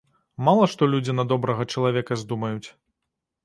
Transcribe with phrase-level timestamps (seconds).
[0.47, 2.69] Мала што людзі на добрага чалавека здумаюць.